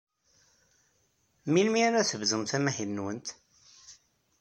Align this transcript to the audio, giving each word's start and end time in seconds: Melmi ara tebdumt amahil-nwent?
Melmi 1.53 1.81
ara 1.87 2.09
tebdumt 2.09 2.51
amahil-nwent? 2.57 3.27